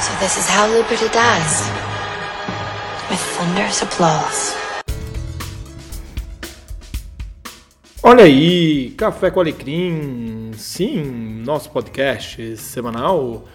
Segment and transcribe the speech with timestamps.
[0.00, 1.62] So this is how liberty dies.
[3.08, 4.54] With thunderous applause.
[8.02, 13.46] Olha aí, Café com Alecrim, sim, nosso podcast semanal.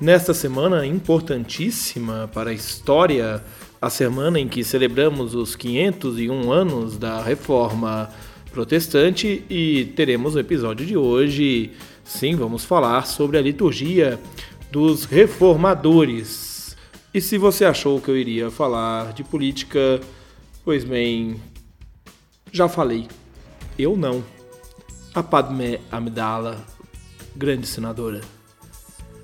[0.00, 3.42] Nesta semana importantíssima para a história,
[3.80, 8.10] a semana em que celebramos os 501 anos da Reforma
[8.50, 11.72] Protestante e teremos o episódio de hoje,
[12.04, 14.18] sim, vamos falar sobre a liturgia
[14.76, 16.76] dos reformadores.
[17.14, 19.98] E se você achou que eu iria falar de política,
[20.62, 21.40] pois bem,
[22.52, 23.08] já falei.
[23.78, 24.22] Eu não.
[25.14, 26.62] A Padme Amidala,
[27.34, 28.20] grande senadora.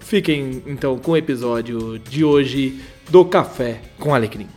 [0.01, 4.49] Fiquem então com o episódio de hoje do Café com Alecrim.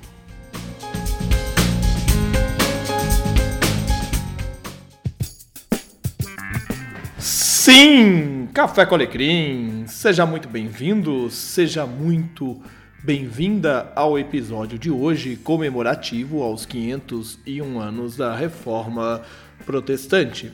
[7.20, 9.84] Sim, Café com Alecrim.
[9.86, 12.58] Seja muito bem-vindo, seja muito
[13.04, 19.22] bem-vinda ao episódio de hoje comemorativo aos 501 anos da Reforma
[19.66, 20.53] protestante.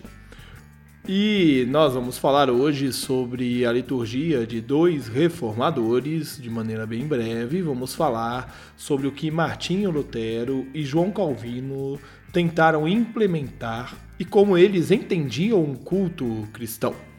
[1.07, 7.61] E nós vamos falar hoje sobre a liturgia de dois reformadores, de maneira bem breve.
[7.61, 11.99] Vamos falar sobre o que Martinho Lutero e João Calvino
[12.33, 17.10] tentaram implementar e como eles entendiam o culto cristão.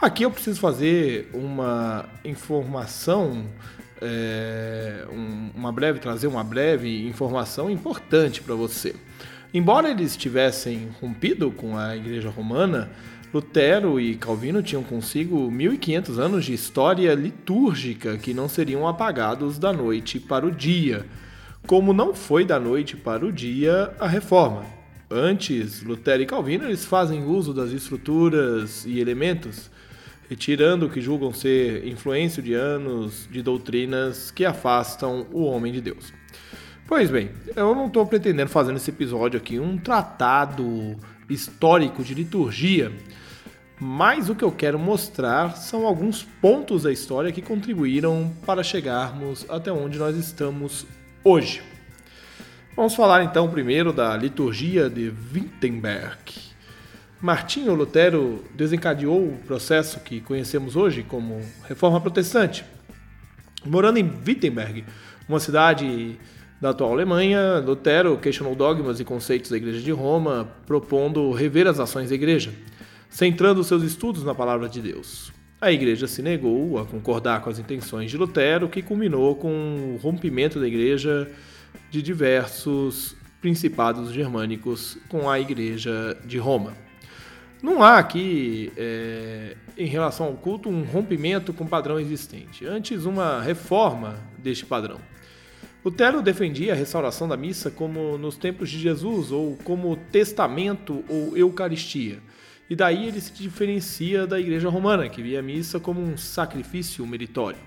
[0.00, 3.46] Aqui eu preciso fazer uma informação,
[4.02, 8.94] é, um, uma breve, trazer uma breve informação importante para você.
[9.52, 12.90] Embora eles tivessem rompido com a Igreja Romana,
[13.32, 19.72] Lutero e Calvino tinham consigo 1500 anos de história litúrgica que não seriam apagados da
[19.72, 21.06] noite para o dia,
[21.66, 24.64] como não foi da noite para o dia a reforma.
[25.10, 29.70] Antes, Lutero e Calvino eles fazem uso das estruturas e elementos,
[30.28, 35.80] retirando o que julgam ser influência de anos de doutrinas que afastam o homem de
[35.80, 36.12] Deus.
[36.86, 40.96] Pois bem, eu não estou pretendendo fazer nesse episódio aqui um tratado
[41.28, 42.92] histórico de liturgia,
[43.80, 49.46] mas o que eu quero mostrar são alguns pontos da história que contribuíram para chegarmos
[49.48, 50.86] até onde nós estamos
[51.22, 51.62] hoje.
[52.76, 56.53] Vamos falar então primeiro da liturgia de Wittenberg.
[57.24, 62.66] Martinho Lutero desencadeou o processo que conhecemos hoje como Reforma Protestante.
[63.64, 64.84] Morando em Wittenberg,
[65.26, 66.18] uma cidade
[66.60, 71.80] da atual Alemanha, Lutero questionou dogmas e conceitos da Igreja de Roma, propondo rever as
[71.80, 72.52] ações da Igreja,
[73.08, 75.32] centrando seus estudos na palavra de Deus.
[75.62, 79.96] A Igreja se negou a concordar com as intenções de Lutero, que culminou com o
[79.96, 81.26] rompimento da Igreja
[81.90, 86.84] de diversos principados germânicos com a Igreja de Roma.
[87.64, 93.06] Não há aqui, é, em relação ao culto, um rompimento com o padrão existente, antes
[93.06, 95.00] uma reforma deste padrão.
[95.82, 101.34] Lutero defendia a restauração da missa como nos tempos de Jesus, ou como testamento ou
[101.38, 102.18] eucaristia.
[102.68, 107.06] E daí ele se diferencia da Igreja Romana, que via a missa como um sacrifício
[107.06, 107.58] meritório.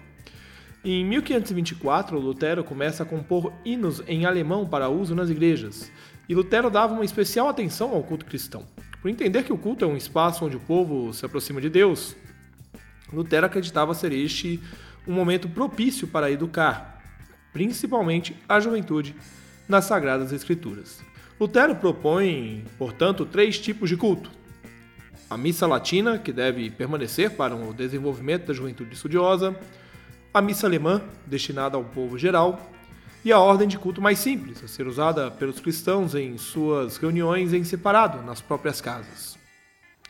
[0.85, 5.91] Em 1524, Lutero começa a compor hinos em alemão para uso nas igrejas,
[6.29, 8.63] e Lutero dava uma especial atenção ao culto cristão.
[9.01, 12.15] Por entender que o culto é um espaço onde o povo se aproxima de Deus,
[13.11, 14.59] Lutero acreditava ser este
[15.07, 17.01] um momento propício para educar,
[17.53, 19.15] principalmente a juventude,
[19.67, 21.01] nas Sagradas Escrituras.
[21.39, 24.31] Lutero propõe, portanto, três tipos de culto:
[25.29, 29.55] a missa latina, que deve permanecer para o desenvolvimento da juventude estudiosa,
[30.33, 32.71] a missa alemã, destinada ao povo geral,
[33.23, 37.53] e a ordem de culto mais simples, a ser usada pelos cristãos em suas reuniões
[37.53, 39.38] em separado, nas próprias casas.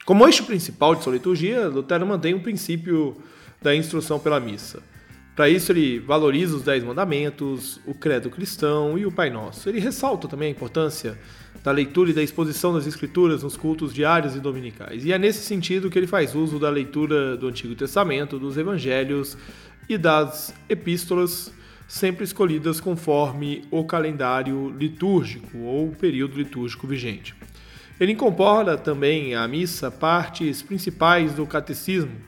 [0.05, 3.17] Como eixo principal de sua liturgia, Lutero mantém o princípio
[3.61, 4.81] da instrução pela missa
[5.37, 9.69] para isso, ele valoriza os Dez Mandamentos, o Credo Cristão e o Pai Nosso.
[9.69, 11.15] Ele ressalta também a importância
[11.63, 15.05] da leitura e da exposição das Escrituras nos cultos diários e dominicais.
[15.05, 19.37] E é nesse sentido que ele faz uso da leitura do Antigo Testamento, dos Evangelhos
[19.87, 21.53] e das Epístolas,
[21.87, 27.33] sempre escolhidas conforme o calendário litúrgico ou o período litúrgico vigente.
[27.99, 32.27] Ele incorpora também à missa partes principais do catecismo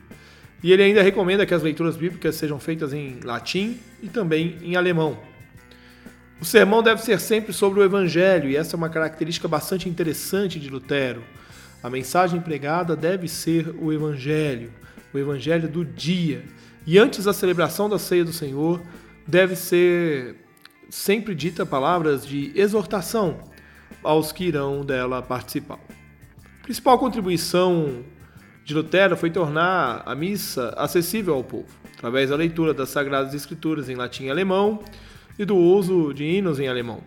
[0.61, 4.75] e ele ainda recomenda que as leituras bíblicas sejam feitas em latim e também em
[4.75, 5.17] alemão.
[6.41, 10.59] O sermão deve ser sempre sobre o Evangelho, e essa é uma característica bastante interessante
[10.59, 11.23] de Lutero.
[11.81, 14.71] A mensagem pregada deve ser o Evangelho,
[15.13, 16.43] o Evangelho do dia.
[16.85, 18.81] E antes da celebração da ceia do Senhor,
[19.29, 20.37] deve ser
[20.89, 23.37] sempre dita palavras de exortação
[24.03, 25.79] aos que irão dela participar.
[26.59, 28.03] A principal contribuição
[28.65, 31.67] de Lutero foi tornar a missa acessível ao povo.
[31.95, 34.81] através da leitura das Sagradas Escrituras em latim e alemão
[35.37, 37.03] e do uso de hinos em alemão.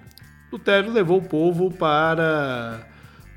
[0.52, 2.86] Lutero levou o povo para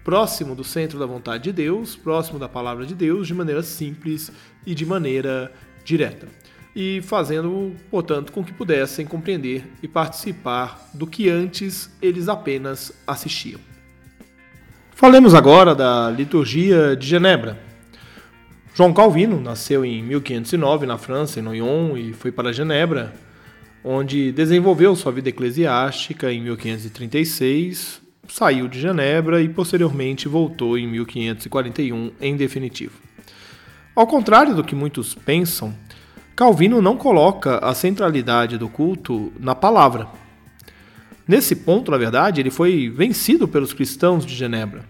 [0.03, 4.31] próximo do centro da vontade de Deus, próximo da palavra de Deus, de maneira simples
[4.65, 5.51] e de maneira
[5.83, 6.27] direta.
[6.75, 13.61] E fazendo, portanto, com que pudessem compreender e participar do que antes eles apenas assistiam.
[14.91, 17.57] Falemos agora da liturgia de Genebra.
[18.73, 23.13] João Calvino nasceu em 1509 na França, em Noyon, e foi para Genebra,
[23.83, 32.11] onde desenvolveu sua vida eclesiástica em 1536, saiu de Genebra e posteriormente voltou em 1541
[32.19, 32.99] em definitivo.
[33.95, 35.73] Ao contrário do que muitos pensam,
[36.35, 40.09] Calvino não coloca a centralidade do culto na palavra.
[41.25, 44.83] Nesse ponto, na verdade, ele foi vencido pelos cristãos de Genebra.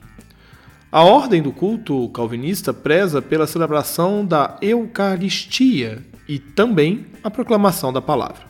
[0.91, 8.01] A ordem do culto calvinista preza pela celebração da Eucaristia e também a proclamação da
[8.01, 8.47] palavra.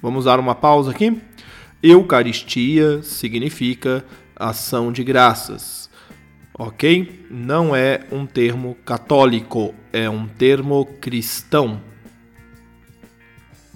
[0.00, 1.20] Vamos dar uma pausa aqui?
[1.82, 4.02] Eucaristia significa
[4.34, 5.90] ação de graças,
[6.58, 7.26] ok?
[7.30, 11.87] Não é um termo católico, é um termo cristão.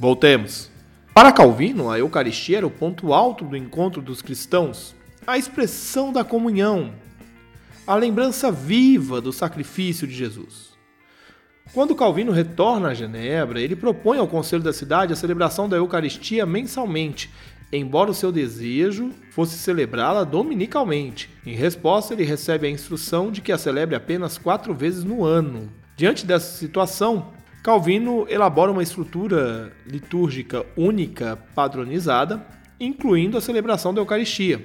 [0.02, 0.69] Voltemos.
[1.14, 6.25] Para Calvino, a Eucaristia era o ponto alto do encontro dos cristãos, a expressão da
[6.25, 6.93] comunhão,
[7.87, 10.70] a lembrança viva do sacrifício de Jesus.
[11.72, 16.44] Quando Calvino retorna a Genebra, ele propõe ao Conselho da cidade a celebração da Eucaristia
[16.44, 17.31] mensalmente,
[17.72, 21.31] embora o seu desejo fosse celebrá-la dominicalmente.
[21.46, 25.70] Em resposta, ele recebe a instrução de que a celebre apenas quatro vezes no ano.
[25.96, 32.44] Diante dessa situação, Calvino elabora uma estrutura litúrgica única, padronizada,
[32.81, 34.61] incluindo a celebração da Eucaristia.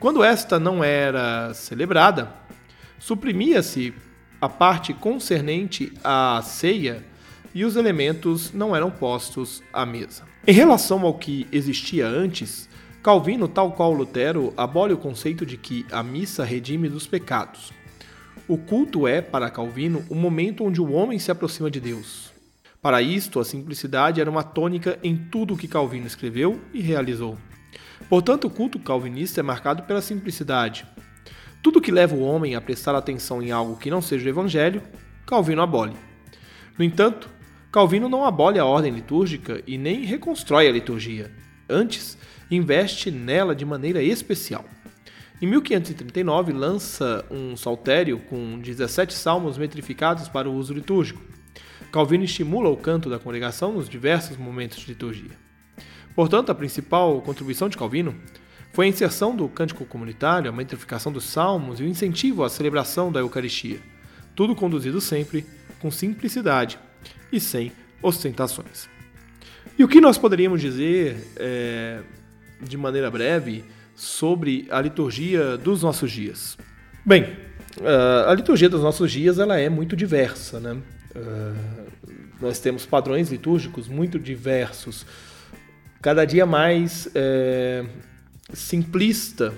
[0.00, 2.32] Quando esta não era celebrada,
[2.98, 3.92] suprimia-se
[4.40, 7.04] a parte concernente à ceia
[7.54, 10.22] e os elementos não eram postos à mesa.
[10.46, 12.66] Em relação ao que existia antes,
[13.02, 17.75] Calvino, tal qual Lutero, abole o conceito de que a missa redime dos pecados.
[18.48, 22.32] O culto é, para Calvino, o momento onde o homem se aproxima de Deus.
[22.80, 27.36] Para isto, a simplicidade era uma tônica em tudo o que Calvino escreveu e realizou.
[28.08, 30.86] Portanto, o culto calvinista é marcado pela simplicidade,
[31.66, 34.80] tudo que leva o homem a prestar atenção em algo que não seja o evangelho,
[35.26, 35.96] Calvino abole.
[36.78, 37.28] No entanto,
[37.72, 41.28] Calvino não abole a ordem litúrgica e nem reconstrói a liturgia.
[41.68, 42.16] Antes,
[42.48, 44.64] investe nela de maneira especial.
[45.40, 51.20] Em 1539, lança um saltério com 17 salmos metrificados para o uso litúrgico.
[51.92, 55.32] Calvino estimula o canto da congregação nos diversos momentos de liturgia.
[56.14, 58.14] Portanto, a principal contribuição de Calvino
[58.72, 63.12] foi a inserção do cântico comunitário, a metrificação dos salmos e o incentivo à celebração
[63.12, 63.78] da Eucaristia.
[64.34, 65.44] Tudo conduzido sempre
[65.80, 66.78] com simplicidade
[67.30, 68.88] e sem ostentações.
[69.78, 72.00] E o que nós poderíamos dizer, é,
[72.62, 73.62] de maneira breve,
[73.96, 76.56] sobre a liturgia dos nossos dias?
[77.04, 77.36] Bem,
[78.28, 80.80] a liturgia dos nossos dias ela é muito diversa, né?
[82.40, 85.06] nós temos padrões litúrgicos muito diversos,
[86.02, 87.84] cada dia mais é,
[88.52, 89.54] simplista,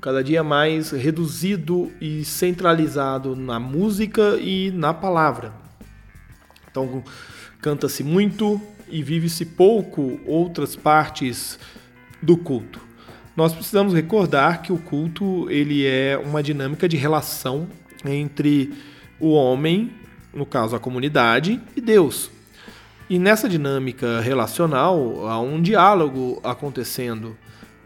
[0.00, 5.52] cada dia mais reduzido e centralizado na música e na palavra.
[6.70, 7.02] Então,
[7.60, 11.58] canta-se muito e vive-se pouco outras partes
[12.22, 12.83] do culto.
[13.36, 17.68] Nós precisamos recordar que o culto ele é uma dinâmica de relação
[18.04, 18.72] entre
[19.18, 19.92] o homem,
[20.32, 22.30] no caso a comunidade, e Deus.
[23.10, 27.36] E nessa dinâmica relacional há um diálogo acontecendo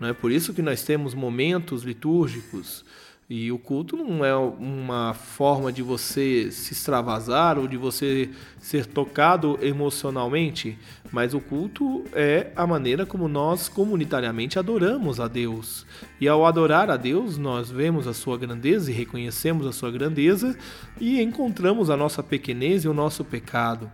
[0.00, 2.84] é Por isso que nós temos momentos litúrgicos
[3.30, 8.86] e o culto não é uma forma de você se extravasar ou de você ser
[8.86, 10.78] tocado emocionalmente,
[11.12, 15.84] mas o culto é a maneira como nós comunitariamente adoramos a Deus.
[16.18, 20.56] E ao adorar a Deus, nós vemos a sua grandeza e reconhecemos a sua grandeza
[20.98, 23.90] e encontramos a nossa pequenez e o nosso pecado.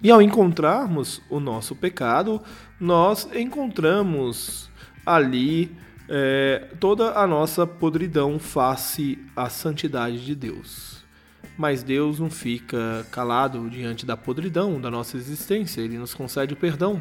[0.00, 2.40] E ao encontrarmos o nosso pecado,
[2.78, 4.70] nós encontramos
[5.04, 5.74] ali
[6.08, 11.04] é, toda a nossa podridão face à santidade de Deus.
[11.58, 16.56] Mas Deus não fica calado diante da podridão da nossa existência, Ele nos concede o
[16.56, 17.00] perdão,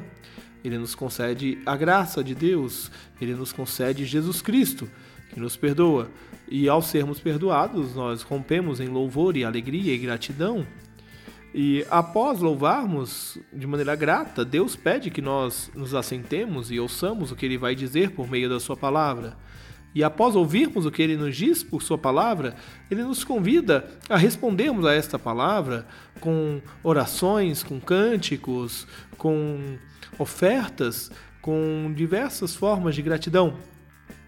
[0.63, 4.89] Ele nos concede a graça de Deus, Ele nos concede Jesus Cristo,
[5.33, 6.09] que nos perdoa.
[6.47, 10.65] E ao sermos perdoados, nós rompemos em louvor e alegria e gratidão
[11.57, 17.35] e após louvarmos de maneira grata, Deus pede que nós nos assentemos e ouçamos o
[17.37, 19.37] que ele vai dizer por meio da sua palavra.
[19.93, 22.57] E após ouvirmos o que ele nos diz por sua palavra,
[22.91, 25.87] ele nos convida a respondermos a esta palavra
[26.19, 28.85] com orações, com cânticos,
[29.17, 29.77] com
[30.19, 31.09] ofertas,
[31.41, 33.55] com diversas formas de gratidão.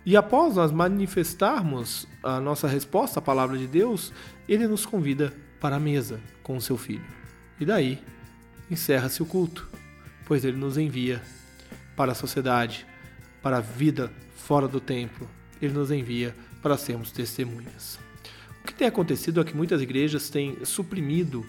[0.05, 4.13] E após nós manifestarmos a nossa resposta à palavra de Deus,
[4.47, 7.05] ele nos convida para a mesa com o seu filho.
[7.59, 7.99] E daí
[8.69, 9.67] encerra-se o culto,
[10.25, 11.21] pois ele nos envia
[11.95, 12.85] para a sociedade,
[13.41, 15.27] para a vida fora do templo.
[15.61, 17.99] Ele nos envia para sermos testemunhas.
[18.61, 21.45] O que tem acontecido é que muitas igrejas têm suprimido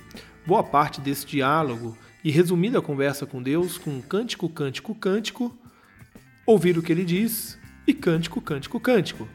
[0.47, 5.57] boa parte desse diálogo e resumido a conversa com Deus com cântico, cântico, cântico,
[6.47, 9.29] ouvir o que ele diz e cântico, cântico, cântico.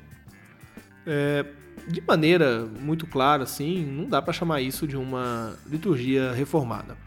[1.05, 1.45] É,
[1.87, 6.97] de maneira muito clara, assim, não dá para chamar isso de uma liturgia reformada.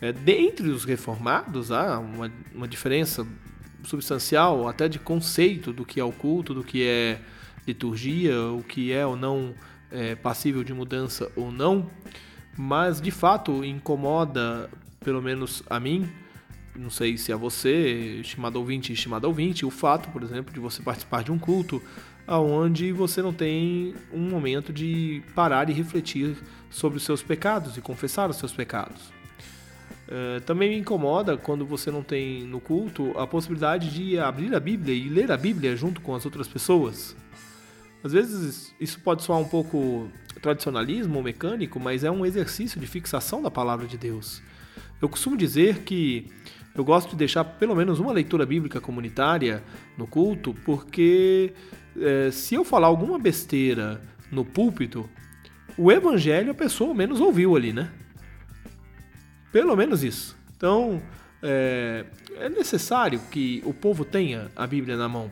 [0.00, 3.26] É, dentre os reformados, há uma, uma diferença
[3.82, 7.20] substancial, até de conceito do que é o culto, do que é
[7.66, 9.54] liturgia, o que é ou não
[9.90, 11.90] é, passível de mudança ou não,
[12.56, 14.68] mas de fato incomoda,
[15.00, 16.08] pelo menos a mim,
[16.78, 20.82] não sei se é você, estimado ouvinte, estimado ouvinte, o fato, por exemplo, de você
[20.82, 21.82] participar de um culto
[22.26, 26.36] aonde você não tem um momento de parar e refletir
[26.68, 29.14] sobre os seus pecados e confessar os seus pecados.
[30.06, 34.60] Uh, também me incomoda quando você não tem no culto a possibilidade de abrir a
[34.60, 37.16] Bíblia e ler a Bíblia junto com as outras pessoas.
[38.04, 40.08] Às vezes isso pode soar um pouco
[40.40, 44.40] tradicionalismo ou mecânico, mas é um exercício de fixação da palavra de Deus.
[45.02, 46.30] Eu costumo dizer que
[46.76, 49.62] eu gosto de deixar pelo menos uma leitura bíblica comunitária
[49.96, 51.52] no culto, porque
[51.98, 55.08] é, se eu falar alguma besteira no púlpito,
[55.78, 57.90] o evangelho a pessoa menos ouviu ali, né?
[59.52, 60.36] Pelo menos isso.
[60.56, 61.02] Então,
[61.42, 62.04] é,
[62.38, 65.30] é necessário que o povo tenha a Bíblia na mão.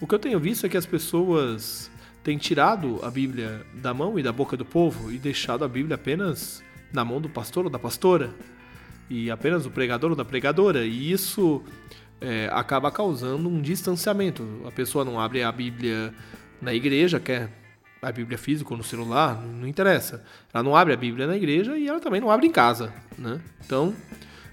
[0.00, 1.90] O que eu tenho visto é que as pessoas
[2.22, 5.96] têm tirado a Bíblia da mão e da boca do povo e deixado a Bíblia
[5.96, 8.32] apenas na mão do pastor ou da pastora
[9.08, 11.62] e apenas o pregador ou da pregadora, e isso
[12.20, 14.62] é, acaba causando um distanciamento.
[14.66, 16.12] A pessoa não abre a Bíblia
[16.60, 17.50] na igreja, quer
[18.00, 20.24] a Bíblia física ou no celular, não interessa.
[20.52, 23.40] Ela não abre a Bíblia na igreja e ela também não abre em casa, né?
[23.64, 23.94] Então,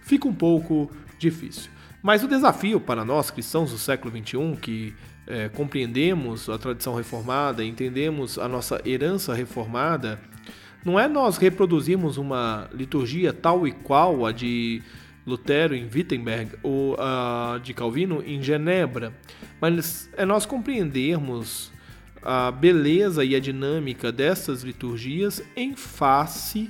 [0.01, 0.89] fica um pouco
[1.19, 1.69] difícil.
[2.01, 4.95] Mas o desafio para nós cristãos do século XXI, que
[5.27, 10.19] é, compreendemos a tradição reformada, entendemos a nossa herança reformada,
[10.83, 14.81] não é nós reproduzirmos uma liturgia tal e qual a de
[15.25, 19.13] Lutero em Wittenberg ou a de Calvino em Genebra,
[19.59, 21.71] mas é nós compreendermos
[22.23, 26.69] a beleza e a dinâmica dessas liturgias em face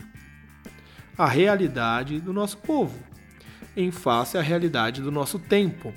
[1.18, 2.98] à realidade do nosso povo,
[3.76, 5.94] em face à realidade do nosso tempo.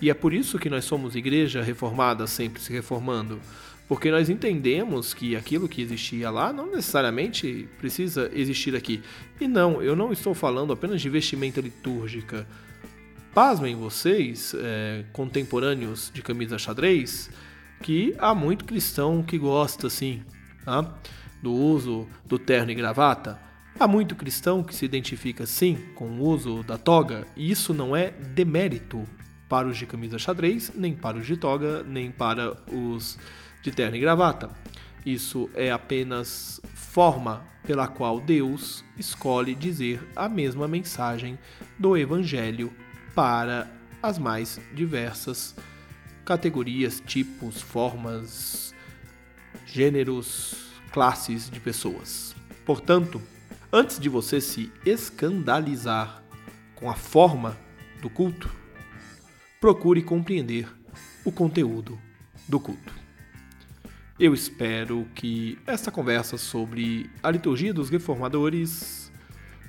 [0.00, 3.40] E é por isso que nós somos igreja reformada, sempre se reformando,
[3.88, 9.02] porque nós entendemos que aquilo que existia lá não necessariamente precisa existir aqui.
[9.40, 12.46] E não, eu não estou falando apenas de vestimenta litúrgica.
[13.32, 17.30] Pasmem vocês, é, contemporâneos de camisa xadrez,
[17.80, 20.22] que há muito cristão que gosta, assim,
[20.64, 20.98] tá?
[21.42, 23.38] do uso do terno e gravata.
[23.78, 27.94] Há muito cristão que se identifica, sim, com o uso da toga, e isso não
[27.94, 29.04] é demérito
[29.48, 33.18] para os de camisa xadrez, nem para os de toga, nem para os
[33.66, 34.50] de terno e gravata.
[35.04, 41.36] Isso é apenas forma pela qual Deus escolhe dizer a mesma mensagem
[41.76, 42.72] do Evangelho
[43.14, 43.68] para
[44.00, 45.54] as mais diversas
[46.24, 48.72] categorias, tipos, formas,
[49.66, 50.54] gêneros,
[50.92, 52.34] classes de pessoas.
[52.64, 53.20] Portanto,
[53.72, 56.22] antes de você se escandalizar
[56.76, 57.56] com a forma
[58.00, 58.48] do culto,
[59.60, 60.68] procure compreender
[61.24, 61.98] o conteúdo
[62.48, 63.05] do culto.
[64.18, 69.12] Eu espero que esta conversa sobre a liturgia dos reformadores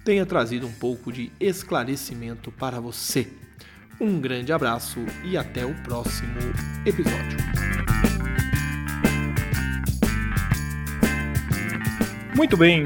[0.06, 3.28] tenha trazido um pouco de esclarecimento para você.
[4.00, 6.40] Um grande abraço e até o próximo
[6.86, 7.38] episódio.
[12.34, 12.86] Muito bem,